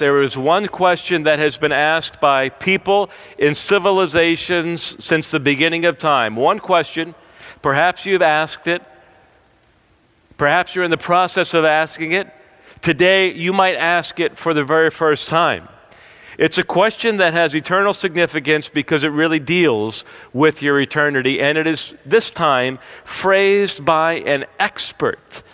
[0.00, 5.84] There is one question that has been asked by people in civilizations since the beginning
[5.84, 6.34] of time.
[6.34, 7.14] One question,
[7.62, 8.82] perhaps you've asked it,
[10.36, 12.28] perhaps you're in the process of asking it.
[12.80, 15.68] Today, you might ask it for the very first time.
[16.38, 21.56] It's a question that has eternal significance because it really deals with your eternity, and
[21.56, 25.44] it is this time phrased by an expert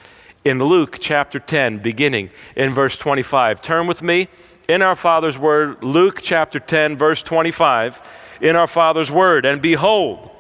[0.45, 3.61] in Luke chapter 10, beginning in verse 25.
[3.61, 4.29] Turn with me
[4.69, 8.01] in our Father's Word, Luke chapter 10, verse 25,
[8.41, 9.45] in our Father's Word.
[9.45, 10.31] And behold,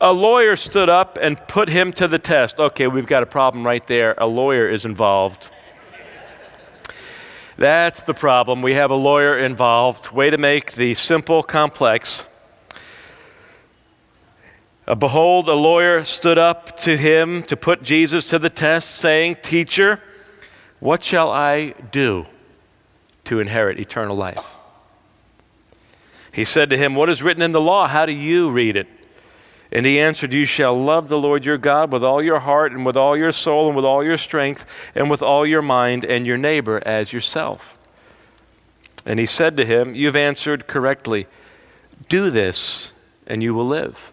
[0.00, 2.60] a lawyer stood up and put him to the test.
[2.60, 4.14] Okay, we've got a problem right there.
[4.18, 5.50] A lawyer is involved.
[7.56, 8.60] That's the problem.
[8.60, 10.12] We have a lawyer involved.
[10.12, 12.26] Way to make the simple complex.
[14.86, 19.36] Uh, behold, a lawyer stood up to him to put Jesus to the test, saying,
[19.42, 20.00] Teacher,
[20.78, 22.26] what shall I do
[23.24, 24.56] to inherit eternal life?
[26.30, 27.88] He said to him, What is written in the law?
[27.88, 28.86] How do you read it?
[29.72, 32.86] And he answered, You shall love the Lord your God with all your heart, and
[32.86, 36.26] with all your soul, and with all your strength, and with all your mind, and
[36.26, 37.76] your neighbor as yourself.
[39.04, 41.26] And he said to him, You've answered correctly.
[42.08, 42.92] Do this,
[43.26, 44.12] and you will live.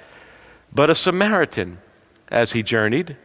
[0.73, 1.79] But a Samaritan,
[2.29, 3.17] as he journeyed,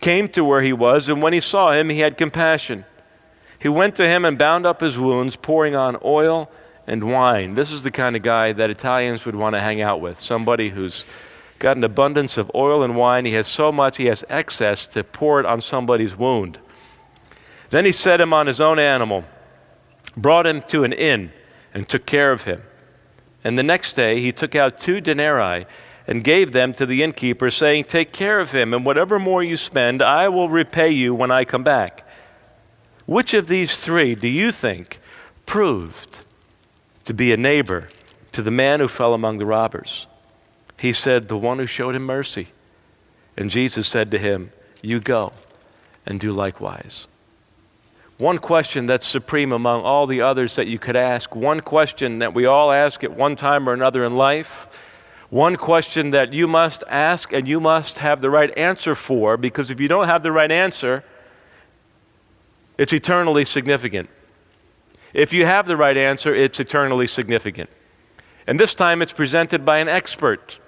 [0.00, 2.84] came to where he was, and when he saw him, he had compassion.
[3.58, 6.50] He went to him and bound up his wounds, pouring on oil
[6.86, 7.54] and wine.
[7.54, 10.68] This is the kind of guy that Italians would want to hang out with somebody
[10.68, 11.04] who's
[11.58, 13.24] got an abundance of oil and wine.
[13.24, 16.58] He has so much, he has excess to pour it on somebody's wound.
[17.70, 19.24] Then he set him on his own animal,
[20.16, 21.32] brought him to an inn,
[21.72, 22.62] and took care of him.
[23.42, 25.66] And the next day he took out two denarii
[26.06, 29.56] and gave them to the innkeeper, saying, Take care of him, and whatever more you
[29.56, 32.06] spend, I will repay you when I come back.
[33.06, 35.00] Which of these three do you think
[35.46, 36.20] proved
[37.04, 37.88] to be a neighbor
[38.32, 40.06] to the man who fell among the robbers?
[40.78, 42.48] He said, The one who showed him mercy.
[43.36, 45.32] And Jesus said to him, You go
[46.06, 47.08] and do likewise.
[48.16, 52.32] One question that's supreme among all the others that you could ask, one question that
[52.32, 54.68] we all ask at one time or another in life
[55.34, 59.68] one question that you must ask and you must have the right answer for, because
[59.68, 61.02] if you don't have the right answer,
[62.78, 64.08] it's eternally significant.
[65.12, 67.68] If you have the right answer, it's eternally significant.
[68.46, 70.60] And this time it's presented by an expert.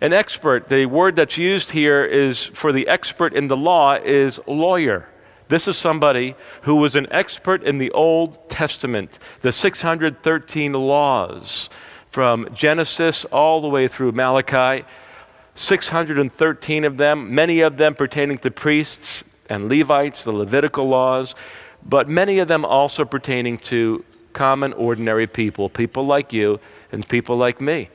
[0.00, 4.40] An expert, the word that's used here is for the expert in the law is
[4.48, 5.08] lawyer.
[5.46, 11.70] This is somebody who was an expert in the Old Testament, the 613 laws
[12.10, 14.84] from Genesis all the way through Malachi.
[15.54, 21.34] 613 of them, many of them pertaining to priests and Levites, the Levitical laws,
[21.84, 26.60] but many of them also pertaining to common, ordinary people, people like you
[26.92, 27.88] and people like me.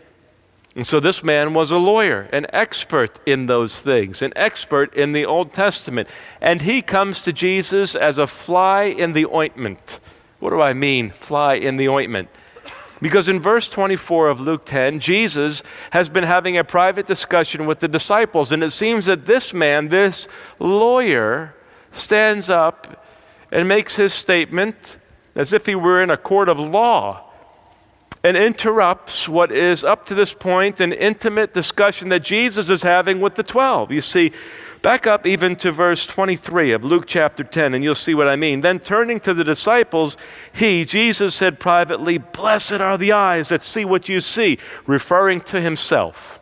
[0.76, 5.14] And so this man was a lawyer, an expert in those things, an expert in
[5.14, 6.10] the Old Testament.
[6.42, 10.02] And he comes to Jesus as a fly in the ointment.
[10.40, 12.28] What do I mean, fly in the ointment?
[13.02, 17.80] Because in verse 24 of Luke 10, Jesus has been having a private discussion with
[17.80, 20.28] the disciples, and it seems that this man, this
[20.60, 21.54] lawyer,
[21.92, 23.06] stands up
[23.52, 24.98] and makes his statement
[25.36, 27.26] as if he were in a court of law
[28.24, 33.22] and interrupts what is up to this point an intimate discussion that Jesus is having
[33.22, 33.92] with the 12.
[33.92, 34.32] You see,
[34.86, 38.36] Back up even to verse 23 of Luke chapter 10, and you'll see what I
[38.36, 38.62] mean.
[38.62, 40.16] Then turning to the disciples,
[40.54, 45.60] he, Jesus, said privately, Blessed are the eyes that see what you see, referring to
[45.60, 46.40] himself.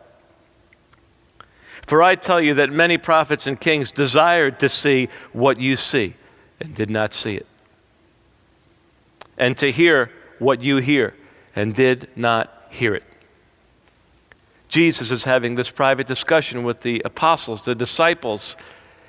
[1.86, 6.12] For I tell you that many prophets and kings desired to see what you see
[6.60, 7.46] and did not see it,
[9.38, 11.14] and to hear what you hear
[11.56, 13.04] and did not hear it.
[14.74, 18.56] Jesus is having this private discussion with the apostles, the disciples.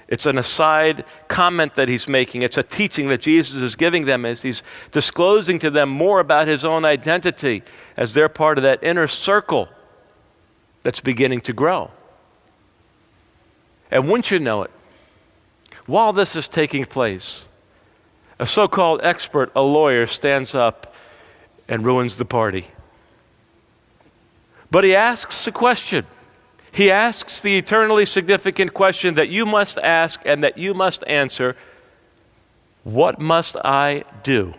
[0.08, 2.44] It's an aside comment that he's making.
[2.44, 6.48] It's a teaching that Jesus is giving them as he's disclosing to them more about
[6.48, 7.64] his own identity
[7.98, 9.68] as they're part of that inner circle
[10.84, 11.90] that's beginning to grow.
[13.90, 14.72] And wouldn't you know it,
[15.88, 17.48] while this is taking place,
[18.38, 20.94] a so called expert, a lawyer, stands up
[21.68, 22.68] and ruins the party.
[24.72, 26.06] But he asks a question.
[26.72, 31.56] He asks the eternally significant question that you must ask and that you must answer
[32.84, 34.54] What must I do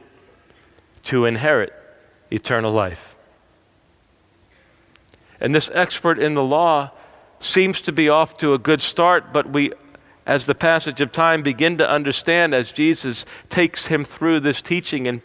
[1.05, 1.73] to inherit
[2.31, 3.17] eternal life?
[5.41, 6.91] And this expert in the law
[7.39, 9.73] seems to be off to a good start, but we,
[10.25, 15.07] as the passage of time, begin to understand as Jesus takes him through this teaching
[15.07, 15.21] and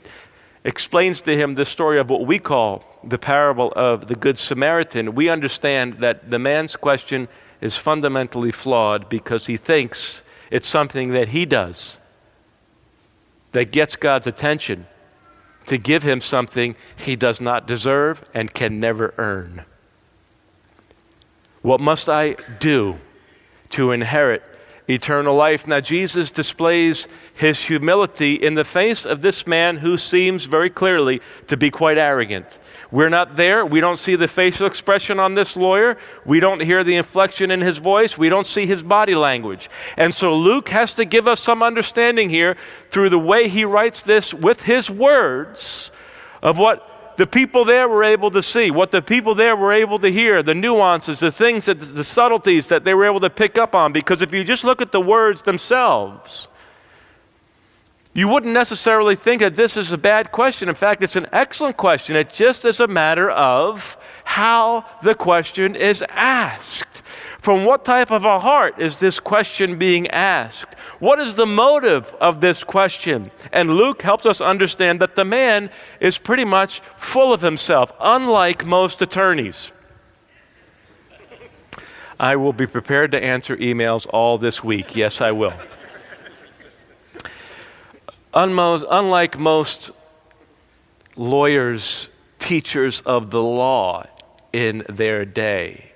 [0.64, 5.16] explains to him the story of what we call the parable of the Good Samaritan,
[5.16, 7.28] we understand that the man's question
[7.62, 12.00] is fundamentally flawed because he thinks it's something that he does
[13.52, 14.88] that gets God's attention
[15.66, 19.66] to give him something he does not deserve and can never earn.
[21.62, 23.00] What must I do
[23.72, 24.44] to inherit
[24.92, 25.68] eternal life.
[25.68, 31.22] Now, Jesus displays his humility in the face of this man who seems very clearly
[31.48, 32.60] to be quite arrogant.
[32.92, 33.66] We're not there.
[33.66, 35.98] We don't see the facial expression on this lawyer.
[36.26, 38.18] We don't hear the inflection in his voice.
[38.18, 39.70] We don't see his body language.
[39.96, 42.58] And so Luke has to give us some understanding here
[42.90, 45.92] through the way he writes this with his words
[46.42, 50.00] of what the people there were able to see, what the people there were able
[50.00, 53.58] to hear, the nuances, the things, that, the subtleties that they were able to pick
[53.58, 53.94] up on.
[53.94, 56.48] Because if you just look at the words themselves,
[58.14, 60.68] you wouldn't necessarily think that this is a bad question.
[60.68, 62.16] In fact, it's an excellent question.
[62.16, 67.01] It just is a matter of how the question is asked.
[67.42, 70.76] From what type of a heart is this question being asked?
[71.00, 73.32] What is the motive of this question?
[73.52, 78.64] And Luke helps us understand that the man is pretty much full of himself, unlike
[78.68, 79.72] most attorneys.
[82.20, 84.96] I will be prepared to answer emails all this week.
[84.96, 85.56] Yes, I will.
[88.36, 89.90] Unlike most
[91.16, 94.06] lawyers, teachers of the law
[94.54, 95.91] in their day,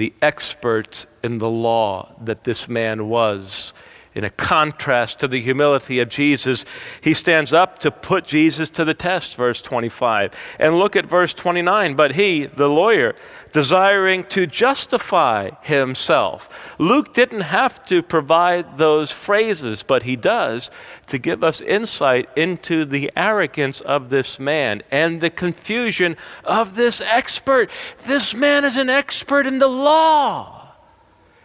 [0.00, 3.74] the expert in the law that this man was.
[4.14, 6.64] In a contrast to the humility of Jesus,
[7.02, 10.32] he stands up to put Jesus to the test, verse 25.
[10.58, 11.96] And look at verse 29.
[11.96, 13.14] But he, the lawyer,
[13.52, 16.48] desiring to justify himself.
[16.78, 20.70] Luke didn't have to provide those phrases, but he does
[21.08, 27.00] to give us insight into the arrogance of this man and the confusion of this
[27.00, 27.70] expert.
[28.06, 30.72] This man is an expert in the law,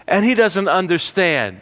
[0.07, 1.61] and he doesn't understand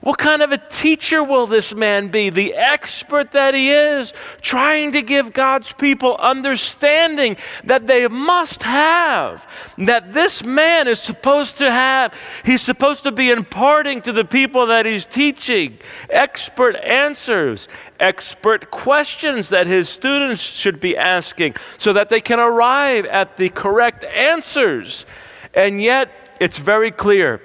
[0.00, 2.30] what kind of a teacher will this man be?
[2.30, 9.44] The expert that he is, trying to give God's people understanding that they must have,
[9.76, 12.14] that this man is supposed to have.
[12.44, 15.78] He's supposed to be imparting to the people that he's teaching
[16.10, 17.66] expert answers,
[17.98, 23.48] expert questions that his students should be asking so that they can arrive at the
[23.48, 25.06] correct answers.
[25.54, 26.08] And yet,
[26.38, 27.40] it's very clear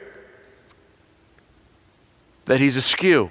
[2.46, 3.30] that he's askew.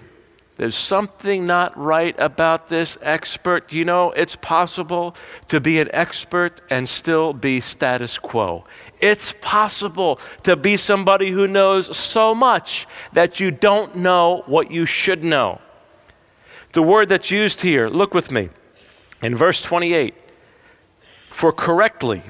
[0.56, 3.72] There's something not right about this expert.
[3.72, 5.16] You know, it's possible
[5.48, 8.64] to be an expert and still be status quo.
[9.00, 14.86] It's possible to be somebody who knows so much that you don't know what you
[14.86, 15.60] should know.
[16.74, 18.50] The word that's used here, look with me,
[19.22, 20.14] in verse 28
[21.30, 22.22] for correctly.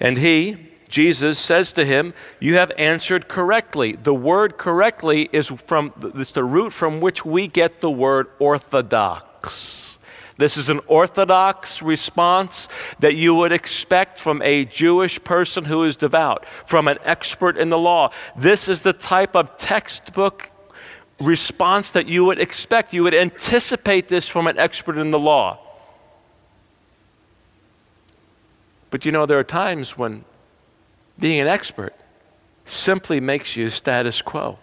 [0.00, 3.92] And he, Jesus says to him, You have answered correctly.
[3.92, 9.98] The word correctly is from it's the root from which we get the word orthodox.
[10.38, 15.96] This is an orthodox response that you would expect from a Jewish person who is
[15.96, 18.10] devout, from an expert in the law.
[18.36, 20.50] This is the type of textbook
[21.18, 22.92] response that you would expect.
[22.92, 25.58] You would anticipate this from an expert in the law.
[28.90, 30.24] But you know, there are times when
[31.18, 31.94] being an expert
[32.64, 34.58] simply makes you status quo.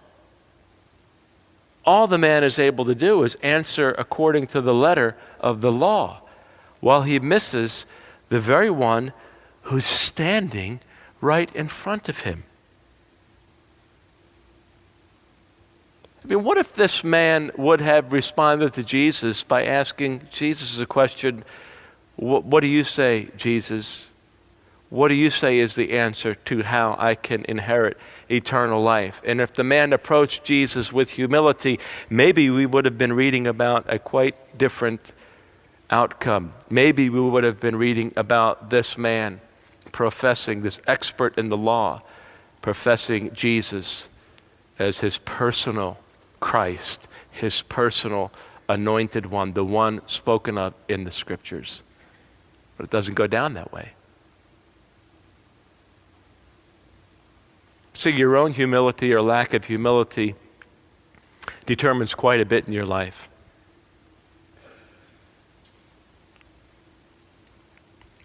[1.85, 5.71] All the man is able to do is answer according to the letter of the
[5.71, 6.21] law,
[6.79, 7.85] while he misses
[8.29, 9.13] the very one
[9.63, 10.79] who's standing
[11.21, 12.43] right in front of him.
[16.23, 20.85] I mean, what if this man would have responded to Jesus by asking Jesus a
[20.85, 21.43] question,
[22.15, 24.07] What do you say, Jesus?
[24.93, 27.97] What do you say is the answer to how I can inherit
[28.29, 29.23] eternal life?
[29.25, 31.79] And if the man approached Jesus with humility,
[32.11, 35.11] maybe we would have been reading about a quite different
[35.89, 36.53] outcome.
[36.69, 39.41] Maybe we would have been reading about this man
[39.91, 42.03] professing, this expert in the law,
[42.61, 44.09] professing Jesus
[44.77, 45.97] as his personal
[46.39, 48.31] Christ, his personal
[48.69, 51.81] anointed one, the one spoken of in the scriptures.
[52.77, 53.93] But it doesn't go down that way.
[58.03, 60.35] See, your own humility or lack of humility
[61.65, 63.29] determines quite a bit in your life.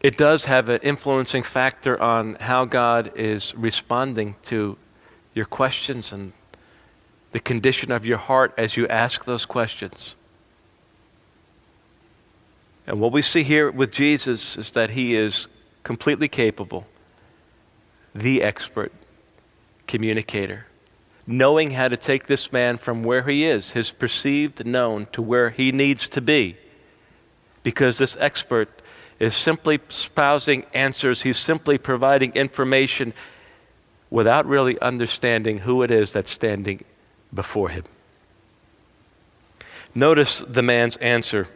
[0.01, 4.77] It does have an influencing factor on how God is responding to
[5.33, 6.33] your questions and
[7.31, 10.17] the condition of your heart as you ask those questions.
[12.85, 15.47] And what we see here with Jesus is that he is
[15.85, 16.89] completely capable,
[18.13, 18.91] the expert
[19.89, 20.67] communicator,
[21.27, 25.51] knowing how to take this man from where he is, his perceived known, to where
[25.51, 26.57] he needs to be.
[27.65, 28.81] Because this expert
[29.19, 33.13] is simply espousing answers, he's simply providing information
[34.11, 36.85] without really understanding who it is that's standing
[37.35, 37.85] before him.
[39.95, 41.49] Notice the man's answer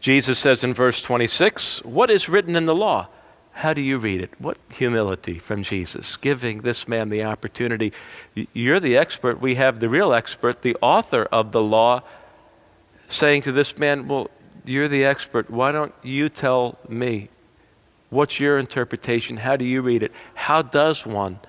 [0.00, 3.08] Jesus says in verse 26, What is written in the law?
[3.52, 4.30] How do you read it?
[4.38, 7.92] What humility from Jesus, giving this man the opportunity.
[8.34, 9.40] You're the expert.
[9.40, 12.02] We have the real expert, the author of the law,
[13.08, 14.30] saying to this man, Well,
[14.64, 15.50] you're the expert.
[15.50, 17.28] Why don't you tell me?
[18.10, 19.38] What's your interpretation?
[19.38, 20.12] How do you read it?
[20.34, 21.40] How does one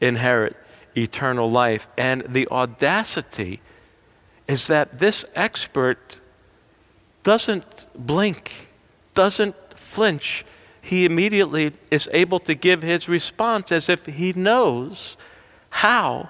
[0.00, 0.56] inherit
[0.96, 1.88] eternal life?
[1.96, 3.60] And the audacity
[4.46, 6.20] is that this expert
[7.22, 8.68] doesn't blink,
[9.14, 10.44] doesn't flinch.
[10.86, 15.16] He immediately is able to give his response as if he knows
[15.68, 16.28] how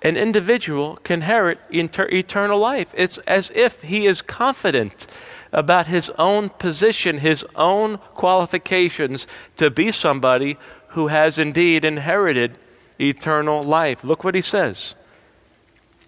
[0.00, 2.94] an individual can inherit inter- eternal life.
[2.96, 5.08] It's as if he is confident
[5.52, 10.56] about his own position, his own qualifications to be somebody
[10.90, 12.58] who has indeed inherited
[13.00, 14.04] eternal life.
[14.04, 14.94] Look what he says.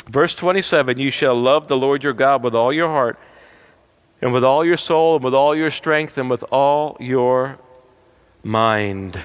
[0.09, 3.19] Verse 27 You shall love the Lord your God with all your heart
[4.23, 7.59] and with all your soul, and with all your strength, and with all your
[8.42, 9.23] mind,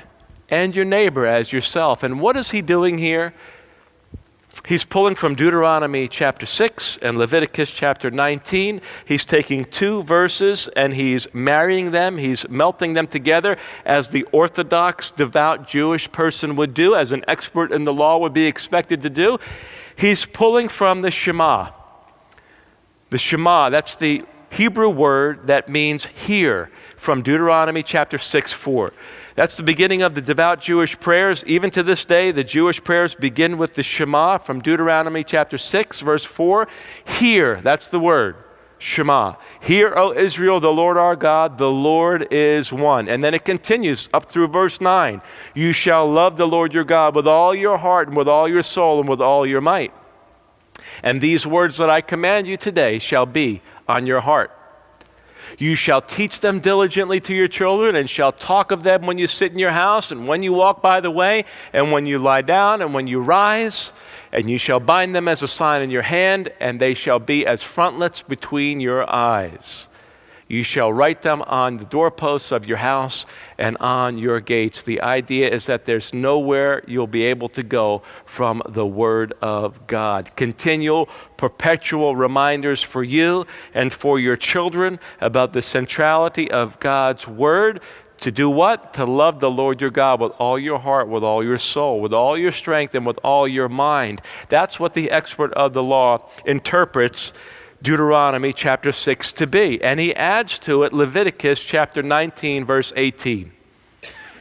[0.50, 2.04] and your neighbor as yourself.
[2.04, 3.34] And what is he doing here?
[4.66, 8.80] He's pulling from Deuteronomy chapter 6 and Leviticus chapter 19.
[9.04, 15.12] He's taking two verses and he's marrying them, he's melting them together as the Orthodox,
[15.12, 19.10] devout Jewish person would do, as an expert in the law would be expected to
[19.10, 19.38] do.
[19.98, 21.72] He's pulling from the Shema.
[23.10, 26.72] The Shema, that's the Hebrew word that means hear
[27.04, 28.94] from Deuteronomy chapter 6 4.
[29.36, 31.44] That's the beginning of the devout Jewish prayers.
[31.46, 36.00] Even to this day, the Jewish prayers begin with the Shema from Deuteronomy chapter 6,
[36.00, 36.68] verse 4.
[37.04, 38.38] Hear, that's the word.
[38.80, 39.36] Shema.
[39.62, 43.10] Hear, O Israel, the Lord our God, the Lord is one.
[43.10, 45.22] And then it continues up through verse 9.
[45.54, 48.64] You shall love the Lord your God with all your heart and with all your
[48.64, 49.94] soul and with all your might.
[51.02, 54.52] And these words that I command you today shall be on your heart.
[55.58, 59.28] You shall teach them diligently to your children, and shall talk of them when you
[59.28, 62.42] sit in your house, and when you walk by the way, and when you lie
[62.42, 63.94] down, and when you rise.
[64.32, 67.46] And you shall bind them as a sign in your hand, and they shall be
[67.46, 69.88] as frontlets between your eyes.
[70.48, 73.26] You shall write them on the doorposts of your house
[73.58, 74.84] and on your gates.
[74.84, 79.88] The idea is that there's nowhere you'll be able to go from the Word of
[79.88, 80.36] God.
[80.36, 81.08] Continual,
[81.38, 87.82] perpetual reminders for you and for your children about the centrality of God's Word.
[88.20, 88.94] To do what?
[88.94, 92.14] To love the Lord your God with all your heart, with all your soul, with
[92.14, 94.22] all your strength, and with all your mind.
[94.48, 97.34] That's what the expert of the law interprets
[97.84, 99.82] Deuteronomy chapter 6 to be.
[99.84, 103.52] And he adds to it Leviticus chapter 19, verse 18.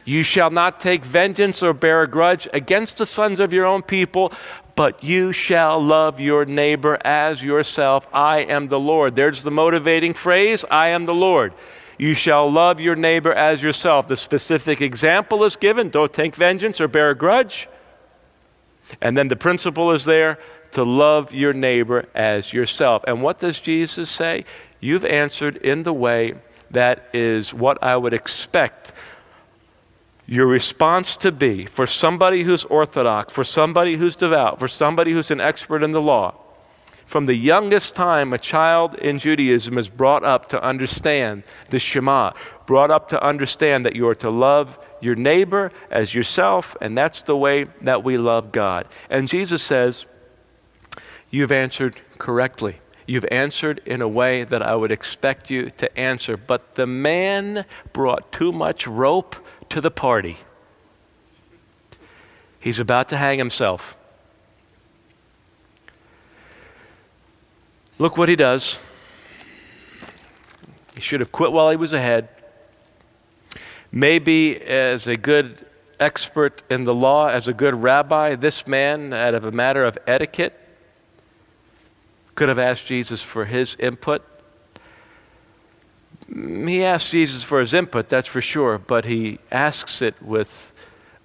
[0.05, 3.81] You shall not take vengeance or bear a grudge against the sons of your own
[3.81, 4.33] people,
[4.75, 8.07] but you shall love your neighbor as yourself.
[8.13, 9.15] I am the Lord.
[9.15, 11.53] There's the motivating phrase I am the Lord.
[11.97, 14.07] You shall love your neighbor as yourself.
[14.07, 17.69] The specific example is given don't take vengeance or bear a grudge.
[19.01, 20.39] And then the principle is there
[20.73, 23.03] to love your neighbor as yourself.
[23.07, 24.45] And what does Jesus say?
[24.79, 26.35] You've answered in the way
[26.71, 28.91] that is what I would expect
[30.25, 35.31] your response to be for somebody who's orthodox, for somebody who's devout, for somebody who's
[35.31, 36.33] an expert in the law.
[37.05, 42.31] From the youngest time, a child in Judaism is brought up to understand the Shema.
[42.65, 47.21] brought up to understand that you are to love your neighbor as yourself, and that's
[47.23, 48.87] the way that we love God.
[49.09, 50.05] And Jesus says,
[51.33, 52.75] You've answered correctly.
[53.07, 56.37] You've answered in a way that I would expect you to answer.
[56.37, 59.35] But the man brought too much rope
[59.69, 60.37] to the party.
[62.59, 63.97] He's about to hang himself.
[67.97, 68.77] Look what he does.
[70.93, 72.29] He should have quit while he was ahead.
[73.91, 75.65] Maybe, as a good
[75.99, 79.97] expert in the law, as a good rabbi, this man, out of a matter of
[80.05, 80.59] etiquette,
[82.35, 84.23] could have asked Jesus for his input.
[86.29, 90.71] Mm, he asked Jesus for his input, that's for sure, but he asks it with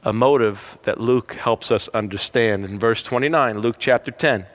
[0.02, 2.64] a motive that Luke helps us understand.
[2.64, 4.46] In verse 29, Luke chapter 10.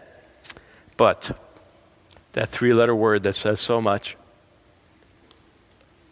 [0.97, 1.37] But,
[2.33, 4.17] that three letter word that says so much.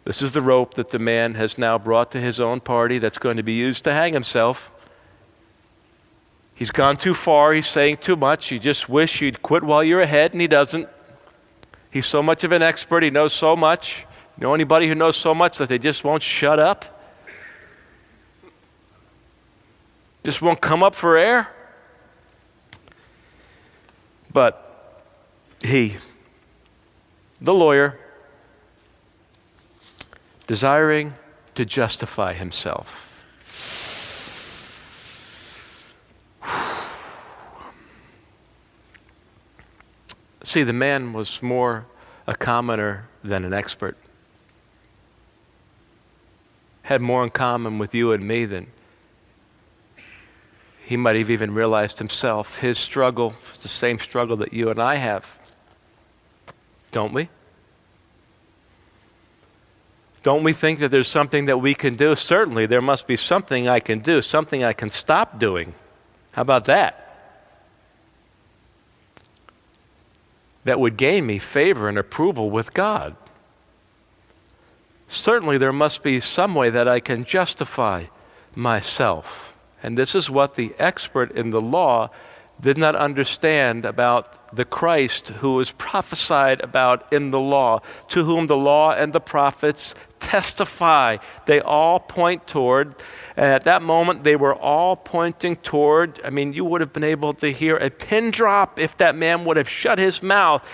[0.04, 3.18] This is the rope that the man has now brought to his own party that's
[3.18, 4.72] going to be used to hang himself.
[6.62, 7.52] He's gone too far.
[7.52, 8.52] He's saying too much.
[8.52, 10.88] You just wish you'd quit while you're ahead, and he doesn't.
[11.90, 13.02] He's so much of an expert.
[13.02, 14.06] He knows so much.
[14.38, 17.02] You know anybody who knows so much that they just won't shut up?
[20.22, 21.52] Just won't come up for air?
[24.32, 25.02] But
[25.64, 25.96] he,
[27.40, 27.98] the lawyer,
[30.46, 31.14] desiring
[31.56, 33.11] to justify himself.
[40.44, 41.86] See, the man was more
[42.26, 43.96] a commoner than an expert.
[46.82, 48.66] Had more in common with you and me than
[50.84, 52.58] he might have even realized himself.
[52.58, 55.38] His struggle is the same struggle that you and I have.
[56.90, 57.28] Don't we?
[60.22, 62.14] Don't we think that there's something that we can do?
[62.14, 65.74] Certainly, there must be something I can do, something I can stop doing.
[66.32, 66.98] How about that?
[70.64, 73.16] That would gain me favor and approval with God.
[75.08, 78.04] Certainly, there must be some way that I can justify
[78.54, 79.56] myself.
[79.82, 82.10] And this is what the expert in the law
[82.60, 88.46] did not understand about the Christ who was prophesied about in the law, to whom
[88.46, 91.18] the law and the prophets testify.
[91.46, 92.94] They all point toward.
[93.36, 96.20] And at that moment, they were all pointing toward.
[96.24, 99.44] I mean, you would have been able to hear a pin drop if that man
[99.44, 100.66] would have shut his mouth.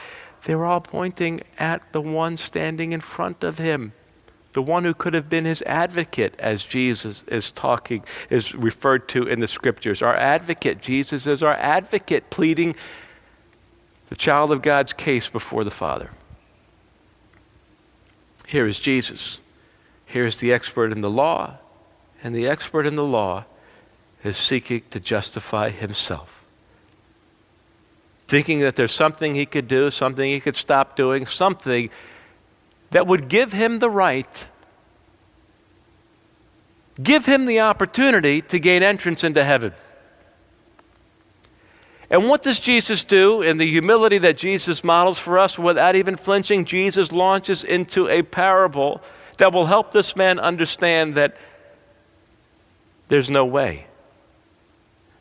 [0.44, 3.92] They were all pointing at the one standing in front of him,
[4.52, 9.24] the one who could have been his advocate, as Jesus is talking, is referred to
[9.24, 10.00] in the scriptures.
[10.00, 12.76] Our advocate, Jesus is our advocate, pleading
[14.08, 16.10] the child of God's case before the Father.
[18.48, 19.40] Here is Jesus.
[20.06, 21.58] Here's the expert in the law.
[22.24, 23.44] And the expert in the law
[24.24, 26.42] is seeking to justify himself.
[28.26, 31.90] Thinking that there's something he could do, something he could stop doing, something
[32.90, 34.46] that would give him the right,
[37.02, 39.74] give him the opportunity to gain entrance into heaven.
[42.10, 46.16] And what does Jesus do in the humility that Jesus models for us without even
[46.16, 46.64] flinching?
[46.64, 49.02] Jesus launches into a parable
[49.36, 51.36] that will help this man understand that
[53.08, 53.86] there's no way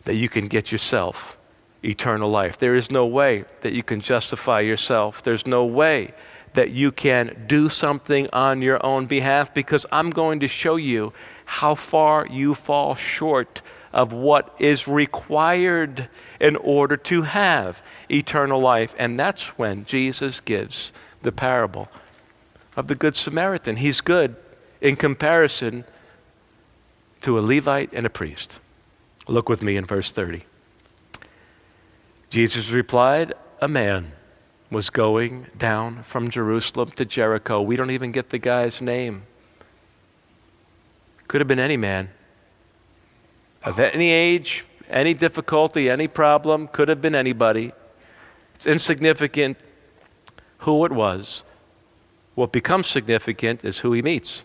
[0.06, 1.38] that you can get yourself
[1.84, 2.58] eternal life.
[2.58, 5.22] There is no way that you can justify yourself.
[5.22, 6.14] There's no way
[6.54, 11.14] that you can do something on your own behalf because I'm going to show you
[11.46, 13.62] how far you fall short
[13.94, 18.96] of what is required in order to have eternal life.
[18.98, 21.90] And that's when Jesus gives the parable
[22.76, 23.78] of the Good Samaritan.
[23.78, 24.36] He's good
[24.82, 25.84] in comparison
[27.22, 28.60] to a Levite and a priest.
[29.28, 30.44] Look with me in verse 30.
[32.30, 34.12] Jesus replied, A man
[34.70, 37.62] was going down from Jerusalem to Jericho.
[37.62, 39.24] We don't even get the guy's name.
[41.28, 42.10] Could have been any man
[43.68, 47.74] of any age, any difficulty, any problem, could have been anybody.
[48.56, 49.58] It's insignificant
[50.60, 51.44] who it was.
[52.34, 54.44] What becomes significant is who he meets.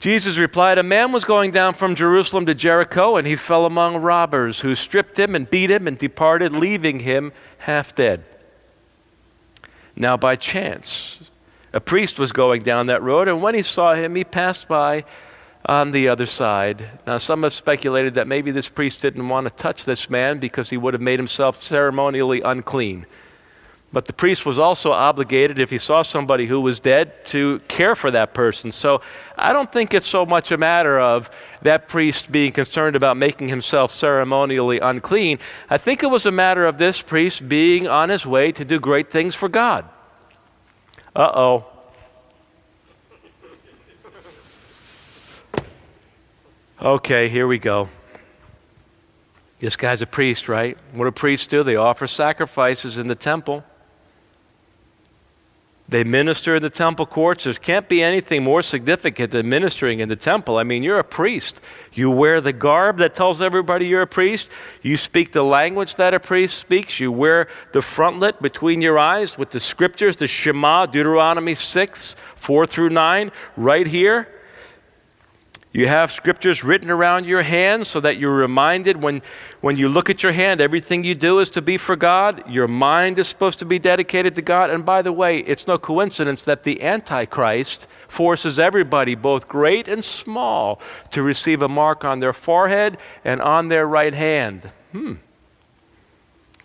[0.00, 3.96] Jesus replied, A man was going down from Jerusalem to Jericho, and he fell among
[3.96, 8.24] robbers who stripped him and beat him and departed, leaving him half dead.
[9.94, 11.20] Now, by chance,
[11.74, 15.04] a priest was going down that road, and when he saw him, he passed by
[15.66, 16.88] on the other side.
[17.06, 20.70] Now, some have speculated that maybe this priest didn't want to touch this man because
[20.70, 23.06] he would have made himself ceremonially unclean.
[23.92, 27.94] But the priest was also obligated, if he saw somebody who was dead, to care
[27.94, 28.72] for that person.
[28.72, 29.02] So
[29.36, 33.48] I don't think it's so much a matter of that priest being concerned about making
[33.48, 35.38] himself ceremonially unclean.
[35.68, 38.80] I think it was a matter of this priest being on his way to do
[38.80, 39.84] great things for God.
[41.14, 41.71] Uh oh.
[46.82, 47.88] Okay, here we go.
[49.60, 50.76] This guy's a priest, right?
[50.94, 51.62] What do priests do?
[51.62, 53.62] They offer sacrifices in the temple.
[55.88, 57.44] They minister in the temple courts.
[57.44, 60.56] There can't be anything more significant than ministering in the temple.
[60.56, 61.60] I mean, you're a priest.
[61.92, 64.48] You wear the garb that tells everybody you're a priest.
[64.82, 66.98] You speak the language that a priest speaks.
[66.98, 72.66] You wear the frontlet between your eyes with the scriptures, the Shema, Deuteronomy 6, 4
[72.66, 74.26] through 9, right here.
[75.74, 79.22] You have scriptures written around your hand so that you're reminded when,
[79.62, 82.46] when you look at your hand, everything you do is to be for God.
[82.50, 84.68] Your mind is supposed to be dedicated to God.
[84.68, 90.04] And by the way, it's no coincidence that the Antichrist forces everybody, both great and
[90.04, 90.78] small,
[91.10, 94.70] to receive a mark on their forehead and on their right hand.
[94.92, 95.14] Hmm.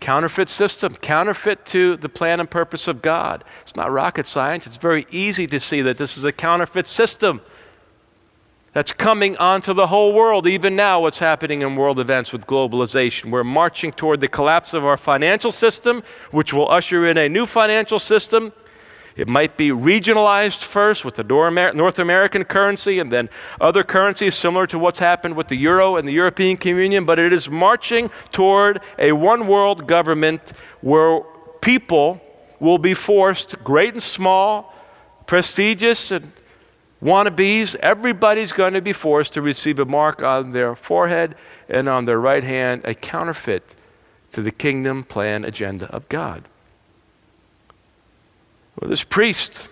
[0.02, 3.46] Counterfeit system, counterfeit to the plan and purpose of God.
[3.62, 4.68] It's not rocket science.
[4.68, 7.40] It's very easy to see that this is a counterfeit system
[8.74, 10.46] that's coming onto the whole world.
[10.48, 13.32] Even now, what's happening in world events with globalization.
[13.32, 17.46] We're marching toward the collapse of our financial system, which will usher in a new
[17.46, 18.54] financial system.
[19.16, 24.68] It might be regionalized first with the North American currency and then other currencies similar
[24.68, 28.80] to what's happened with the euro and the European Communion, but it is marching toward
[29.00, 31.22] a one world government where
[31.62, 32.22] people
[32.60, 34.72] will be forced, great and small,
[35.26, 36.32] prestigious and
[37.02, 41.36] wannabes, everybody's going to be forced to receive a mark on their forehead
[41.70, 43.76] and on their right hand, a counterfeit
[44.32, 46.44] to the kingdom plan agenda of God.
[48.80, 49.70] Well, this priest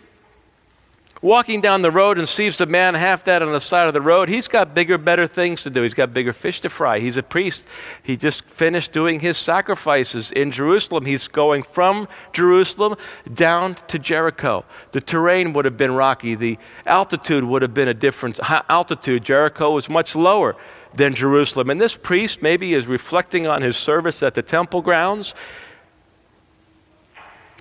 [1.26, 4.02] walking down the road and sees the man half dead on the side of the
[4.02, 5.82] road, he's got bigger, better things to do.
[5.82, 7.00] He's got bigger fish to fry.
[7.00, 7.66] He's a priest.
[8.04, 11.04] He just finished doing his sacrifices in Jerusalem.
[11.04, 12.96] He's going from Jerusalem
[13.34, 14.66] down to Jericho.
[14.92, 19.24] The terrain would have been rocky, the altitude would have been a different altitude.
[19.24, 20.56] Jericho was much lower
[20.94, 21.72] than Jerusalem.
[21.72, 25.34] And this priest maybe is reflecting on his service at the temple grounds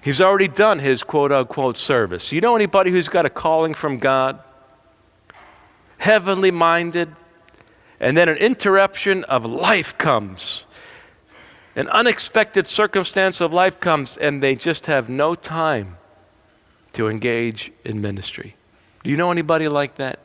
[0.05, 2.31] He's already done his quote unquote service.
[2.31, 4.39] You know anybody who's got a calling from God?
[5.97, 7.17] Heavenly minded,
[7.99, 10.67] and then an interruption of life comes.
[11.75, 15.97] An unexpected circumstance of life comes, and they just have no time
[16.93, 18.57] to engage in ministry.
[19.05, 20.21] Do you know anybody like that?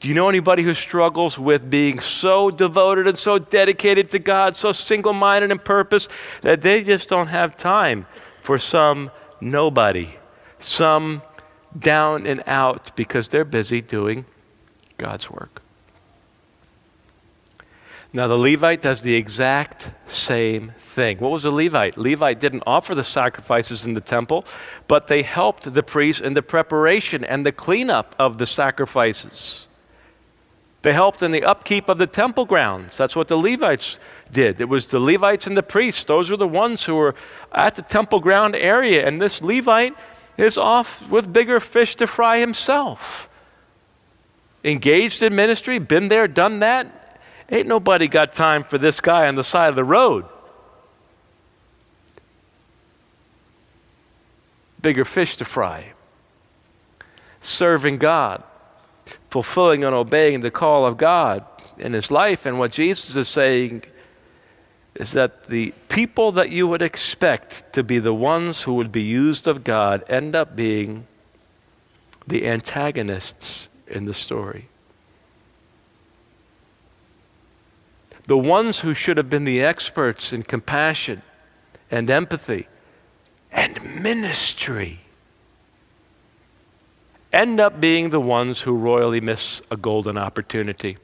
[0.00, 4.56] Do you know anybody who struggles with being so devoted and so dedicated to God,
[4.56, 6.08] so single minded in purpose,
[6.40, 8.06] that they just don't have time
[8.42, 10.16] for some nobody,
[10.58, 11.22] some
[11.78, 14.26] down and out because they're busy doing
[14.98, 15.62] God's work.
[18.14, 21.18] Now, the Levite does the exact same thing.
[21.18, 21.96] What was a Levite?
[21.96, 24.44] Levite didn't offer the sacrifices in the temple,
[24.86, 29.66] but they helped the priests in the preparation and the cleanup of the sacrifices.
[30.82, 32.96] They helped in the upkeep of the temple grounds.
[32.96, 34.00] That's what the Levites
[34.32, 34.60] did.
[34.60, 36.04] It was the Levites and the priests.
[36.04, 37.14] Those were the ones who were
[37.52, 39.06] at the temple ground area.
[39.06, 39.94] And this Levite
[40.36, 43.28] is off with bigger fish to fry himself.
[44.64, 47.20] Engaged in ministry, been there, done that.
[47.48, 50.24] Ain't nobody got time for this guy on the side of the road.
[54.80, 55.92] Bigger fish to fry.
[57.40, 58.42] Serving God
[59.30, 61.44] fulfilling and obeying the call of God
[61.78, 62.46] in his life.
[62.46, 63.82] And what Jesus is saying
[64.94, 69.02] is that the people that you would expect to be the ones who would be
[69.02, 71.06] used of God end up being
[72.26, 74.68] the antagonists in the story.
[78.26, 81.22] The ones who should have been the experts in compassion
[81.90, 82.68] and empathy
[83.50, 85.01] and ministry
[87.32, 90.98] end up being the ones who royally miss a golden opportunity.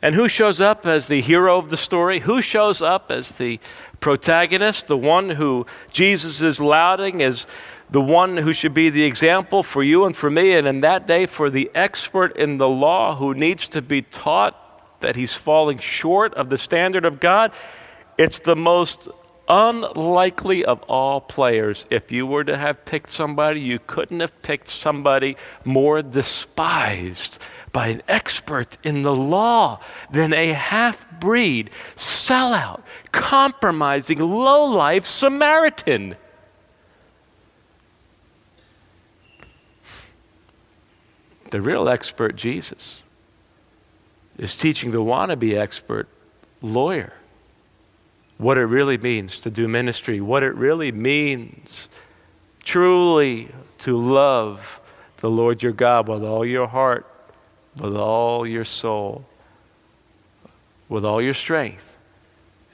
[0.00, 2.20] And who shows up as the hero of the story?
[2.20, 3.58] Who shows up as the
[4.00, 7.46] protagonist, the one who Jesus is lauding as
[7.90, 11.06] the one who should be the example for you and for me, and in that
[11.06, 15.78] day for the expert in the law who needs to be taught that he's falling
[15.78, 17.52] short of the standard of God?
[18.18, 19.08] It's the most
[19.48, 21.86] unlikely of all players.
[21.90, 27.38] If you were to have picked somebody, you couldn't have picked somebody more despised
[27.72, 29.80] by an expert in the law
[30.10, 36.16] than a half breed, sellout, compromising, low life Samaritan.
[41.50, 43.02] The real expert, Jesus,
[44.38, 46.08] is teaching the wannabe expert
[46.62, 47.12] lawyer
[48.44, 51.88] what it really means to do ministry, what it really means
[52.62, 54.82] truly to love
[55.18, 57.06] the Lord your God with all your heart,
[57.80, 59.24] with all your soul,
[60.90, 61.96] with all your strength,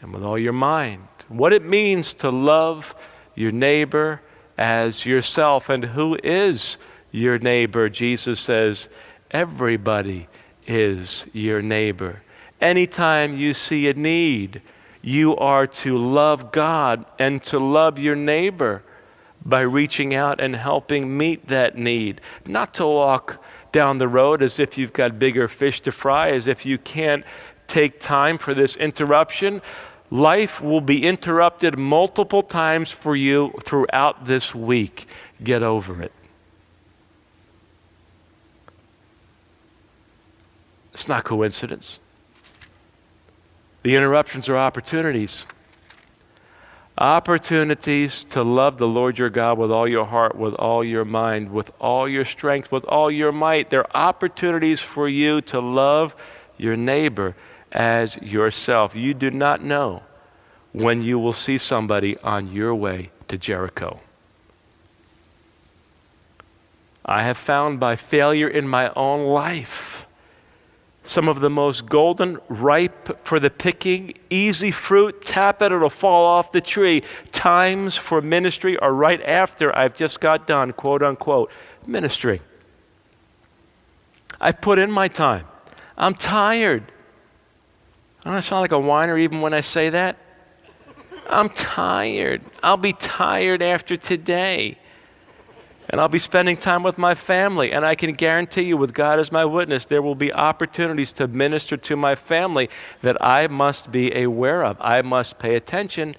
[0.03, 1.07] and with all your mind.
[1.29, 2.93] What it means to love
[3.37, 4.21] your neighbor
[4.59, 5.69] as yourself.
[5.69, 6.79] And who is
[7.13, 7.89] your neighbor?
[7.89, 8.89] Jesus says,
[9.31, 10.27] everybody
[10.67, 12.23] is your neighbor.
[12.61, 14.63] Anytime you see a need,
[15.03, 18.83] you are to love God and to love your neighbor
[19.45, 22.21] by reaching out and helping meet that need.
[22.47, 26.47] Not to walk down the road as if you've got bigger fish to fry, as
[26.47, 27.25] if you can't
[27.67, 29.63] take time for this interruption.
[30.11, 35.07] Life will be interrupted multiple times for you throughout this week.
[35.43, 36.13] Get over it.
[40.93, 42.01] It's not coincidence.
[43.83, 45.47] The interruptions are opportunities.
[46.99, 51.51] Opportunities to love the Lord your God with all your heart, with all your mind,
[51.51, 53.71] with all your strength, with all your might.
[53.71, 56.14] They're opportunities for you to love
[56.59, 57.35] your neighbor
[57.73, 58.95] as yourself.
[58.95, 60.03] You do not know
[60.73, 64.01] when you will see somebody on your way to Jericho.
[67.05, 70.00] I have found by failure in my own life
[71.11, 76.25] some of the most golden, ripe for the picking, easy fruit, tap it, it'll fall
[76.25, 77.03] off the tree.
[77.33, 81.51] Times for ministry are right after I've just got done, quote unquote,
[81.85, 82.40] ministry.
[84.40, 85.46] I've put in my time.
[85.99, 86.85] I'm tired.
[88.25, 90.16] I don't sound like a whiner even when I say that.
[91.29, 92.44] I'm tired.
[92.62, 94.79] I'll be tired after today
[95.90, 97.72] and I'll be spending time with my family.
[97.72, 101.26] And I can guarantee you, with God as my witness, there will be opportunities to
[101.26, 102.70] minister to my family
[103.03, 104.76] that I must be aware of.
[104.81, 106.14] I must pay attention.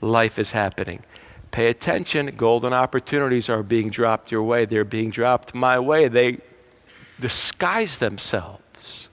[0.00, 1.02] Life is happening.
[1.50, 2.26] Pay attention.
[2.36, 6.06] Golden opportunities are being dropped your way, they're being dropped my way.
[6.06, 6.38] They
[7.18, 9.08] disguise themselves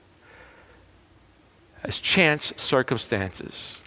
[1.83, 3.79] as chance circumstances.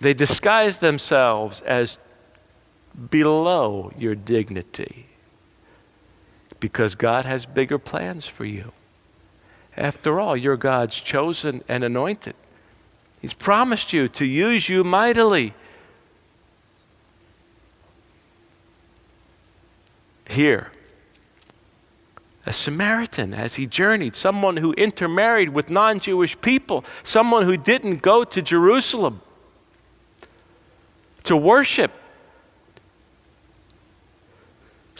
[0.00, 1.98] They disguise themselves as
[3.10, 5.06] below your dignity
[6.58, 8.72] because God has bigger plans for you.
[9.76, 12.34] After all, you're God's chosen and anointed.
[13.20, 15.54] He's promised you to use you mightily.
[20.28, 20.70] Here,
[22.46, 28.02] a Samaritan as he journeyed, someone who intermarried with non Jewish people, someone who didn't
[28.02, 29.20] go to Jerusalem
[31.24, 31.92] to worship,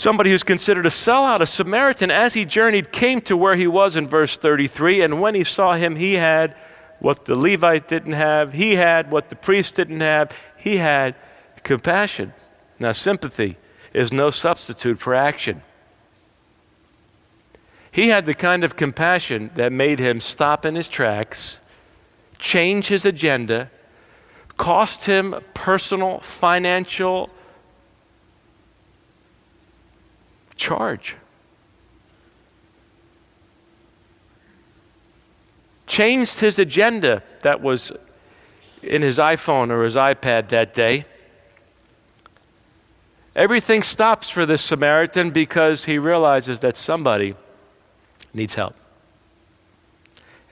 [0.01, 3.97] Somebody who's considered a sellout, a Samaritan, as he journeyed, came to where he was
[3.97, 5.03] in verse 33.
[5.03, 6.57] And when he saw him, he had
[7.01, 11.17] what the Levite didn't have, he had what the priest didn't have, he had
[11.65, 12.33] compassion.
[12.79, 13.59] Now, sympathy
[13.93, 15.61] is no substitute for action.
[17.93, 21.61] He had the kind of compassion that made him stop in his tracks,
[22.39, 23.71] change his agenda,
[24.57, 27.29] cost him personal, financial,
[30.61, 31.17] charge.
[35.87, 37.91] Changed his agenda that was
[38.83, 41.07] in his iPhone or his iPad that day.
[43.35, 47.35] Everything stops for this Samaritan because he realizes that somebody
[48.35, 48.77] needs help.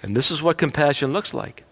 [0.02, 1.64] And this is what compassion looks like.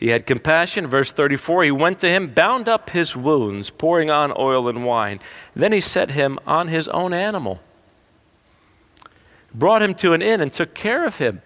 [0.00, 0.86] He had compassion.
[0.86, 5.20] Verse 34 He went to him, bound up his wounds, pouring on oil and wine.
[5.54, 7.60] Then he set him on his own animal,
[9.54, 11.42] brought him to an inn, and took care of him.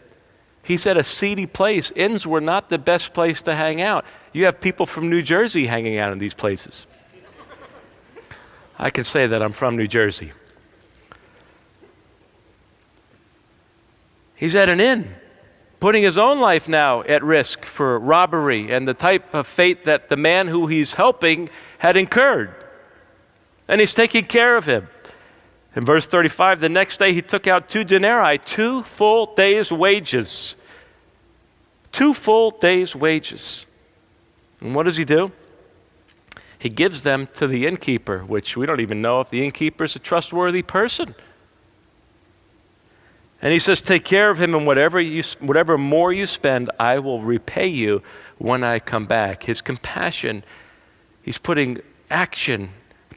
[0.63, 1.93] He said a seedy place.
[1.97, 4.05] Inns were not the best place to hang out.
[4.33, 6.87] You have people from New Jersey hanging out in these places.
[8.79, 10.33] I can say that I'm from New Jersey.
[14.37, 15.15] He's at an inn
[15.85, 20.09] putting his own life now at risk for robbery and the type of fate that
[20.09, 22.55] the man who he's helping had incurred.
[23.69, 24.89] And he's taking care of him.
[25.77, 30.57] In verse 35, the next day he took out two denarii, two full days' wages.
[31.93, 33.67] Two full days' wages.
[34.63, 35.33] And what does he do?
[36.59, 39.95] He gives them to the innkeeper, which we don't even know if the innkeeper is
[39.95, 41.15] a trustworthy person.
[43.43, 46.99] And he says, Take care of him, and whatever, you, whatever more you spend, I
[46.99, 48.03] will repay you
[48.39, 49.45] when I come back.
[49.45, 50.45] His compassion,
[51.23, 52.71] he's putting action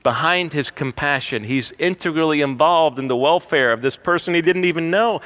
[0.03, 1.43] behind his compassion.
[1.43, 5.21] He's integrally involved in the welfare of this person he didn't even know.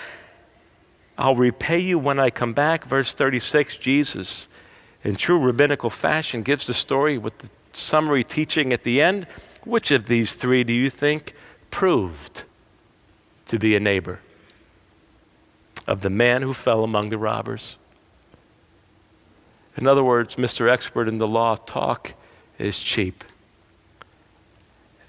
[1.17, 2.85] I'll repay you when I come back.
[2.85, 4.47] Verse 36, Jesus,
[5.03, 9.27] in true rabbinical fashion, gives the story with the summary teaching at the end.
[9.65, 11.35] Which of these three do you think
[11.69, 12.43] proved
[13.47, 14.19] to be a neighbor?
[15.91, 17.75] Of the man who fell among the robbers.
[19.77, 20.69] In other words, Mr.
[20.69, 22.13] Expert in the law, talk
[22.57, 23.25] is cheap.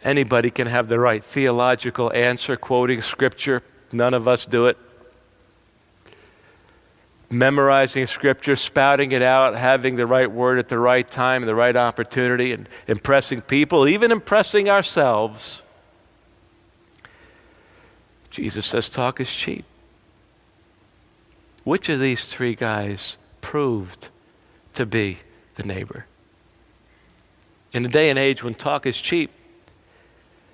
[0.02, 3.62] Anybody can have the right theological answer quoting scripture.
[3.92, 4.76] None of us do it.
[7.30, 11.54] Memorizing scripture, spouting it out, having the right word at the right time, and the
[11.54, 15.62] right opportunity, and impressing people, even impressing ourselves.
[18.30, 19.64] Jesus says talk is cheap.
[21.64, 24.08] Which of these three guys proved
[24.74, 25.18] to be
[25.56, 26.06] the neighbor?
[27.72, 29.30] In a day and age when talk is cheap,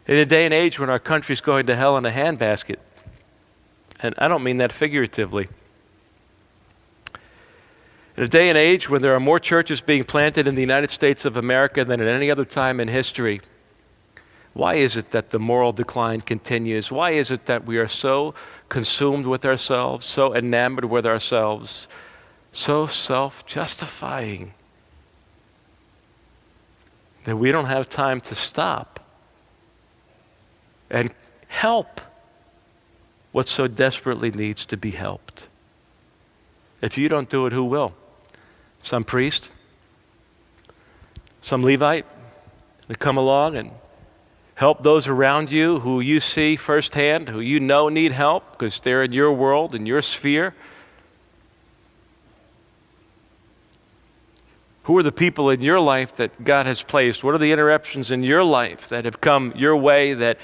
[0.07, 2.77] in a day and age when our country's going to hell in a handbasket,
[4.01, 5.49] and I don't mean that figuratively.
[8.17, 10.91] In a day and age when there are more churches being planted in the United
[10.91, 13.41] States of America than at any other time in history,
[14.59, 16.91] why is it that the moral decline continues?
[16.91, 18.35] Why is it that we are so
[18.69, 21.87] consumed with ourselves, so enamored with ourselves,
[22.51, 24.55] so self justifying
[27.23, 28.99] that we don't have time to stop
[30.91, 31.15] and
[31.47, 32.01] help
[33.31, 35.47] what so desperately needs to be helped.
[36.83, 37.95] If you don't do it, who will?
[38.83, 39.53] Some priest?
[41.43, 42.07] Some Levite
[42.89, 43.71] to come along and
[44.59, 49.05] Help those around you who you see firsthand, who you know need help because they're
[49.05, 50.53] in your world, in your sphere.
[54.83, 57.23] Who are the people in your life that God has placed?
[57.23, 60.39] What are the interruptions in your life that have come your way that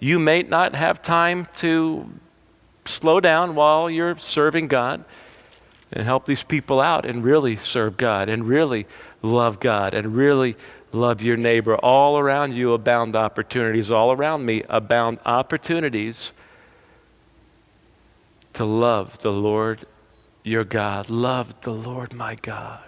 [0.00, 2.10] you may not have time to
[2.86, 5.04] slow down while you're serving God
[5.92, 8.88] and help these people out and really serve God and really
[9.22, 10.56] love God and really
[10.92, 11.76] Love your neighbor.
[11.76, 13.90] All around you abound opportunities.
[13.90, 16.32] All around me abound opportunities
[18.54, 19.86] to love the Lord
[20.42, 21.08] your God.
[21.08, 22.82] Love the Lord my God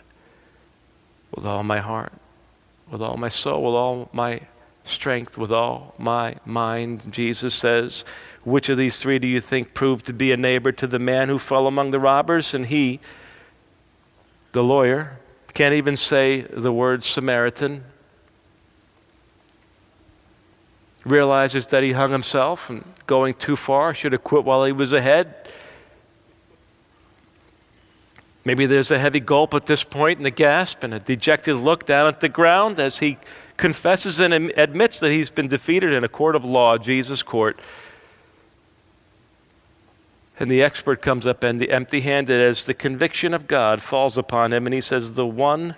[1.35, 2.13] with all my heart,
[2.91, 4.41] with all my soul, with all my
[4.85, 7.13] strength, with all my mind.
[7.13, 8.05] Jesus says,
[8.43, 11.29] Which of these three do you think proved to be a neighbor to the man
[11.29, 12.53] who fell among the robbers?
[12.53, 12.99] And he,
[14.51, 15.19] the lawyer,
[15.55, 17.85] can't even say the word Samaritan
[21.05, 24.93] realizes that he hung himself and going too far, should have quit while he was
[24.93, 25.35] ahead.
[28.45, 31.87] Maybe there's a heavy gulp at this point and a gasp and a dejected look
[31.87, 33.19] down at the ground as he
[33.57, 37.61] confesses and admits that he's been defeated in a court of law, Jesus' court.
[40.41, 44.67] And the expert comes up empty handed as the conviction of God falls upon him,
[44.67, 45.77] and he says, The one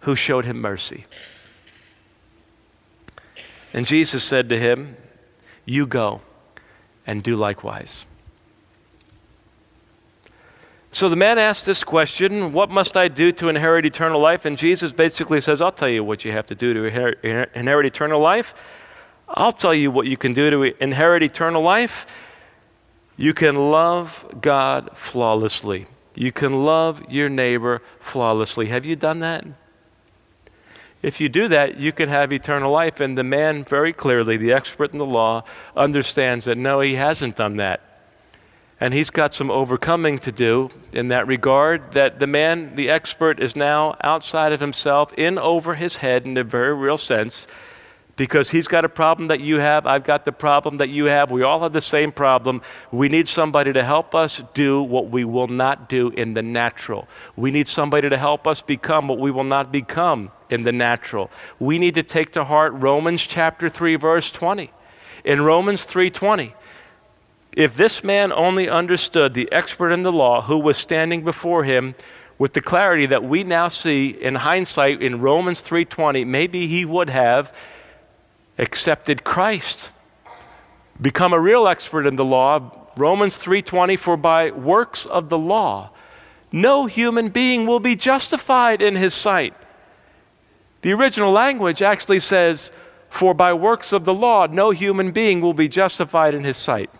[0.00, 1.04] who showed him mercy.
[3.72, 4.96] And Jesus said to him,
[5.64, 6.20] You go
[7.06, 8.06] and do likewise.
[10.94, 14.44] So the man asked this question What must I do to inherit eternal life?
[14.44, 16.84] And Jesus basically says, I'll tell you what you have to do to
[17.54, 18.54] inherit, eternal life.
[19.26, 22.06] I'll tell you what you can do to inherit eternal life.
[23.16, 25.86] You can love God flawlessly.
[26.14, 28.66] You can love your neighbor flawlessly.
[28.66, 29.46] Have you done that?
[31.02, 33.00] If you do that, you can have eternal life.
[33.00, 35.44] And the man, very clearly, the expert in the law,
[35.76, 37.80] understands that no, he hasn't done that.
[38.78, 41.92] And he's got some overcoming to do in that regard.
[41.92, 46.36] That the man, the expert, is now outside of himself, in over his head in
[46.36, 47.46] a very real sense,
[48.16, 49.86] because he's got a problem that you have.
[49.86, 51.30] I've got the problem that you have.
[51.30, 52.62] We all have the same problem.
[52.90, 57.08] We need somebody to help us do what we will not do in the natural.
[57.36, 61.30] We need somebody to help us become what we will not become in the natural.
[61.58, 64.70] We need to take to heart Romans chapter 3 verse 20.
[65.24, 66.52] In Romans 3:20,
[67.56, 71.94] if this man only understood the expert in the law who was standing before him
[72.38, 77.08] with the clarity that we now see in hindsight in Romans 3:20, maybe he would
[77.08, 77.52] have
[78.58, 79.90] accepted Christ.
[81.00, 82.70] Become a real expert in the law.
[82.96, 85.90] Romans 3:20 for by works of the law
[86.52, 89.54] no human being will be justified in his sight
[90.82, 92.70] The original language actually says,
[93.08, 96.90] For by works of the law, no human being will be justified in his sight.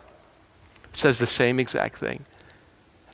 [0.84, 2.24] It says the same exact thing.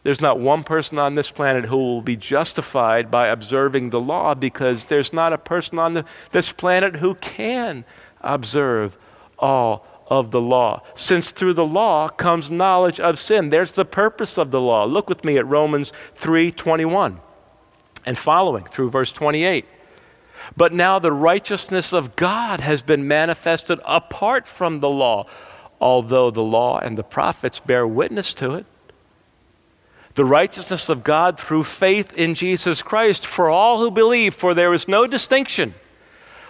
[0.02, 4.34] There's not one person on this planet who will be justified by observing the law
[4.34, 7.84] because there's not a person on the, this planet who can
[8.20, 8.96] observe
[9.38, 10.82] all of the law.
[10.94, 13.50] Since through the law comes knowledge of sin.
[13.50, 14.84] There's the purpose of the law.
[14.84, 17.20] Look with me at Romans 3:21
[18.06, 19.66] and following through verse 28.
[20.56, 25.26] But now the righteousness of God has been manifested apart from the law,
[25.80, 28.66] although the law and the prophets bear witness to it
[30.18, 34.74] the righteousness of God through faith in Jesus Christ for all who believe, for there
[34.74, 35.74] is no distinction.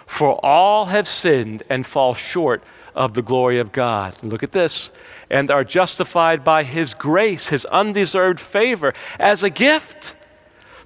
[0.09, 2.63] For all have sinned and fall short
[2.95, 4.17] of the glory of God.
[4.23, 4.89] look at this.
[5.29, 10.15] And are justified by His grace, His undeserved favor, as a gift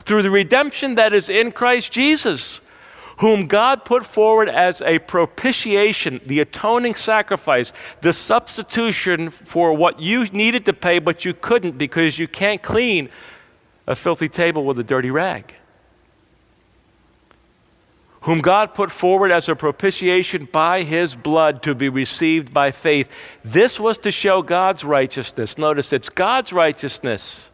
[0.01, 2.59] through the redemption that is in Christ Jesus
[3.17, 7.71] whom God put forward as a propitiation, the atoning sacrifice,
[8.01, 13.07] the substitution for what you needed to pay but you couldn't because you can't clean
[13.87, 15.53] a filthy table with a dirty rag.
[18.23, 23.09] Whom God put forward as a propitiation by his blood to be received by faith.
[23.43, 25.57] This was to show God's righteousness.
[25.57, 27.51] Notice it's God's righteousness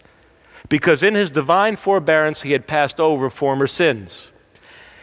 [0.70, 4.32] because in his divine forbearance he had passed over former sins.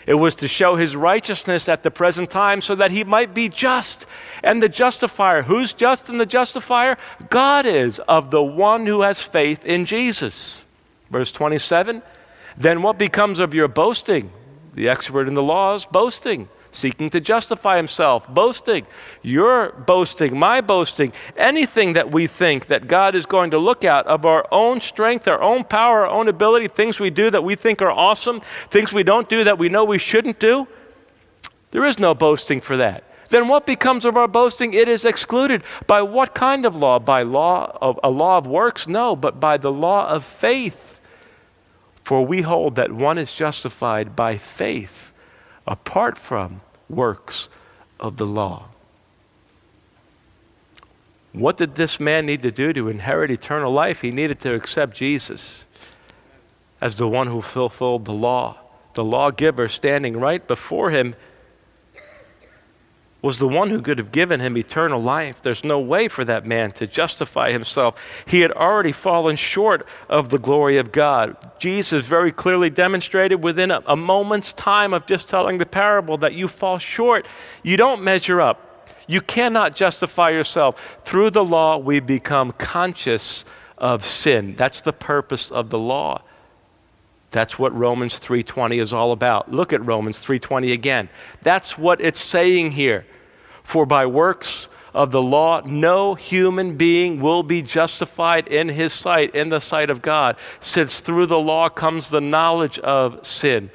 [0.07, 3.49] It was to show his righteousness at the present time so that he might be
[3.49, 4.07] just
[4.45, 5.43] and the justifier.
[5.43, 6.97] Who's just and the justifier?
[7.29, 10.64] God is of the one who has faith in Jesus.
[11.11, 12.03] Verse 27
[12.57, 14.31] Then what becomes of your boasting?
[14.77, 18.87] The expert in the law is boasting seeking to justify himself, boasting.
[19.22, 24.07] Your boasting, my boasting, anything that we think that God is going to look at
[24.07, 27.57] of our own strength, our own power, our own ability, things we do that we
[27.57, 30.68] think are awesome, things we don't do that we know we shouldn't do.
[31.70, 33.05] There is no boasting for that.
[33.29, 34.72] Then what becomes of our boasting?
[34.72, 35.64] It is excluded.
[35.89, 37.01] By what kind of law?
[37.01, 38.87] By law of a law of works?
[38.87, 40.95] No, but by the law of faith.
[42.07, 45.11] For we hold that one is justified by faith
[45.66, 47.48] apart from works
[47.98, 48.68] of the law.
[51.32, 54.02] What did this man need to do to inherit eternal life?
[54.02, 55.64] He needed to accept Jesus
[56.80, 58.59] as the one who fulfilled the law.
[58.94, 61.16] The lawgiver standing right before him
[63.23, 65.43] was the one who could have given him eternal life.
[65.43, 68.01] There's no way for that man to justify himself.
[68.27, 71.37] He had already fallen short of the glory of God.
[71.59, 76.35] Jesus very clearly demonstrated within a, a moment's time of just telling the parable that
[76.35, 77.27] you fall short.
[77.62, 78.62] You don't measure up.
[79.09, 80.81] You cannot justify yourself.
[81.05, 83.45] Through the law, we become conscious
[83.79, 84.57] of sin.
[84.57, 86.23] That's the purpose of the law.
[87.31, 89.51] That's what Romans 3:20 is all about.
[89.51, 91.09] Look at Romans 3:20 again.
[91.43, 93.05] That's what it's saying here.
[93.62, 99.35] For by works of the law, no human being will be justified in his sight,
[99.35, 103.70] in the sight of God, since through the law comes the knowledge of sin.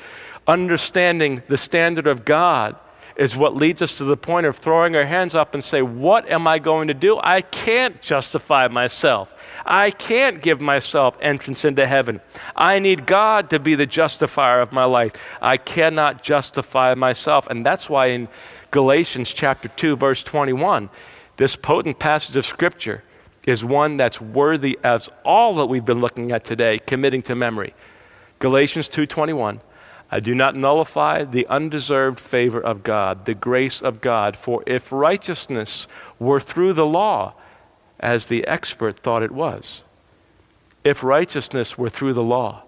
[0.48, 2.76] Understanding the standard of God
[3.22, 6.28] is what leads us to the point of throwing our hands up and say, What
[6.28, 7.20] am I going to do?
[7.22, 9.32] I can't justify myself.
[9.64, 12.20] I can't give myself entrance into heaven.
[12.56, 15.14] I need God to be the justifier of my life.
[15.40, 17.46] I cannot justify myself.
[17.48, 18.28] And that's why in
[18.72, 20.90] Galatians chapter 2 verse 21.
[21.38, 23.04] This potent passage of scripture
[23.46, 27.76] is one that's worthy as all that we've been looking at today committing to memory.
[28.40, 29.62] Galatians 2:21
[30.12, 34.92] I do not nullify the undeserved favor of God, the grace of God, for if
[34.92, 35.88] righteousness
[36.20, 37.34] were through the law,
[37.98, 39.84] as the expert thought it was,
[40.84, 42.64] if righteousness were through the law,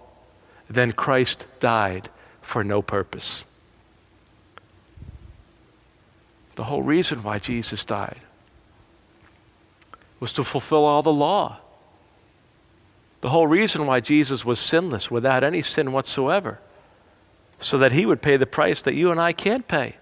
[0.69, 2.09] then Christ died
[2.41, 3.43] for no purpose.
[6.55, 8.19] The whole reason why Jesus died
[10.19, 11.57] was to fulfill all the law.
[13.21, 16.59] The whole reason why Jesus was sinless, without any sin whatsoever,
[17.63, 19.95] so that he would pay the price that you and I can't pay.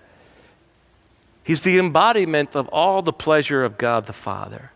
[1.44, 4.72] He's the embodiment of all the pleasure of God the Father.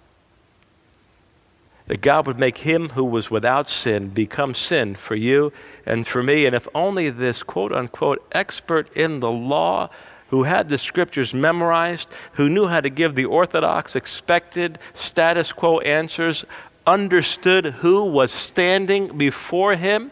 [1.88, 5.54] That God would make him who was without sin become sin for you
[5.86, 6.46] and for me.
[6.48, 9.90] And if only this quote unquote expert in the law
[10.30, 15.80] who had the scriptures memorized, who knew how to give the orthodox, expected, status quo
[15.80, 16.44] answers,
[16.88, 20.12] understood who was standing before him.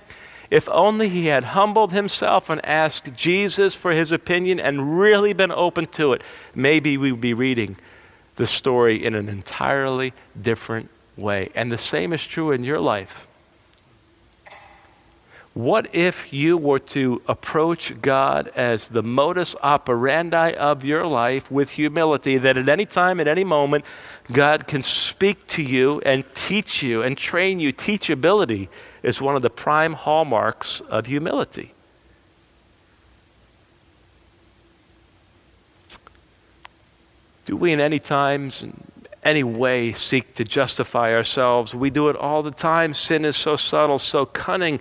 [0.49, 5.51] If only he had humbled himself and asked Jesus for his opinion and really been
[5.51, 6.21] open to it,
[6.53, 7.77] maybe we'd be reading
[8.35, 11.49] the story in an entirely different way.
[11.55, 13.27] And the same is true in your life.
[15.53, 21.71] What if you were to approach God as the modus operandi of your life with
[21.71, 23.85] humility, that at any time, at any moment,
[24.31, 27.71] God can speak to you and teach you and train you?
[27.71, 28.67] Teachability
[29.03, 31.73] is one of the prime hallmarks of humility.
[37.45, 38.81] Do we in any times, in
[39.21, 41.75] any way, seek to justify ourselves?
[41.75, 42.93] We do it all the time.
[42.93, 44.79] Sin is so subtle, so cunning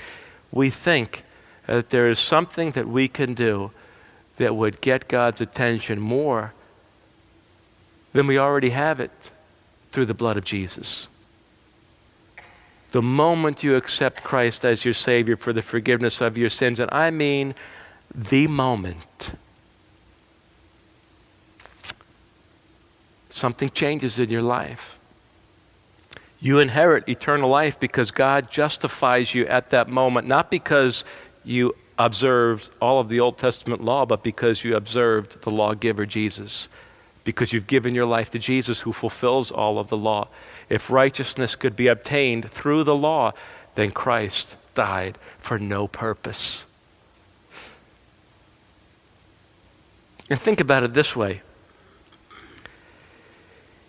[0.53, 1.25] we think
[1.67, 3.73] that there is something that we can do
[4.37, 6.53] that would get God's attention more
[8.13, 9.11] than we already have it
[9.91, 11.09] through the blood of Jesus.
[12.93, 16.91] The moment you accept Christ as your Savior for the forgiveness of your sins, and
[16.93, 17.55] I mean
[18.15, 19.33] the moment,
[23.31, 24.99] something changes in your life.
[26.39, 31.05] You inherit eternal life because God justifies you at that moment, not because
[31.45, 36.69] you observed all of the Old Testament law, but because you observed the lawgiver Jesus.
[37.25, 40.29] Because you've given your life to Jesus who fulfills all of the law.
[40.69, 43.33] If righteousness could be obtained through the law,
[43.75, 46.67] then Christ died for no purpose.
[50.31, 51.43] And think about it this way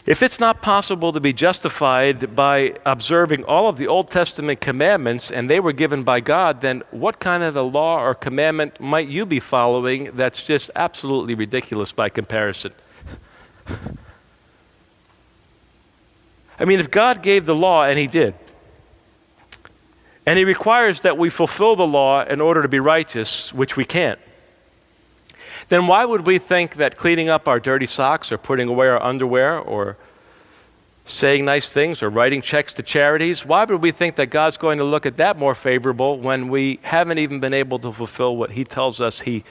[0.06, 5.32] if it's not possible to be justified by observing all of the Old Testament commandments
[5.32, 9.08] and they were given by God, then what kind of a law or commandment might
[9.08, 12.74] you be following that's just absolutely ridiculous by comparison?
[16.64, 18.34] I mean, if God gave the law, and He did,
[20.26, 23.84] and He requires that we fulfill the law in order to be righteous, which we
[23.84, 24.18] can't,
[25.68, 29.04] then why would we think that cleaning up our dirty socks or putting away our
[29.04, 29.98] underwear or
[31.04, 34.78] saying nice things or writing checks to charities, why would we think that God's going
[34.78, 38.52] to look at that more favorable when we haven't even been able to fulfill what
[38.54, 39.44] He tells us He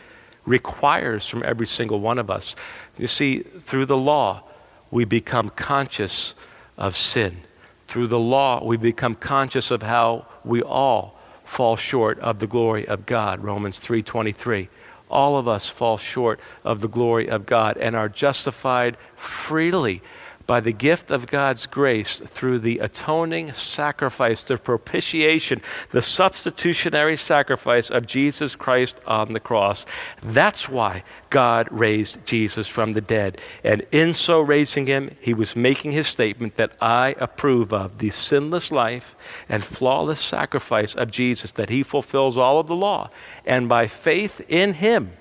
[0.47, 2.57] requires from every single one of us?
[2.97, 4.45] You see, through the law,
[4.91, 6.35] we become conscious
[6.77, 7.43] of sin.
[7.87, 12.87] Through the law, we become conscious of how we all fall short of the glory
[12.87, 13.43] of God.
[13.43, 14.68] Romans 3:23
[15.12, 20.03] all of us fall short of the glory of God and are justified freely
[20.47, 27.90] by the gift of God's grace through the atoning sacrifice, the propitiation, the substitutionary sacrifice
[27.90, 29.86] of Jesus Christ on the cross.
[30.22, 33.40] That's why God raised Jesus from the dead.
[33.64, 38.11] And in so raising him, he was making his statement that I approve of the
[38.11, 39.16] sinless life
[39.49, 43.11] and flawless sacrifice of Jesus, that he fulfills all of the law.
[43.47, 45.12] And by faith in him,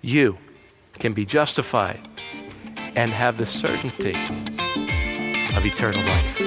[0.00, 0.38] you
[0.98, 2.00] can be justified
[2.96, 4.14] and have the certainty
[5.56, 6.40] of eternal life.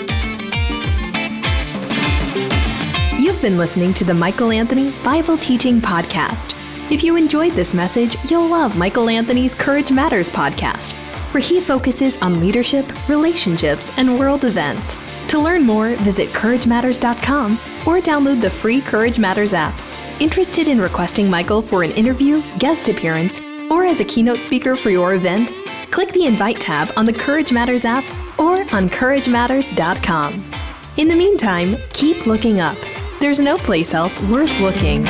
[3.20, 6.56] You've been listening to the Michael Anthony Bible Teaching Podcast.
[6.92, 10.94] If you enjoyed this message, you'll love Michael Anthony's Courage Matters podcast,
[11.34, 14.98] where he focuses on leadership, relationships, and world events.
[15.30, 17.54] To learn more, visit CourageMatters.com
[17.88, 19.80] or download the free Courage Matters app.
[20.20, 23.40] Interested in requesting Michael for an interview, guest appearance,
[23.70, 25.54] or as a keynote speaker for your event?
[25.92, 28.06] Click the Invite tab on the Courage Matters app
[28.40, 30.52] or on CourageMatters.com.
[30.96, 32.78] In the meantime, keep looking up.
[33.20, 35.06] There's no place else worth looking.